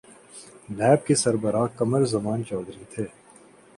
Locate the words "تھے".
2.93-3.05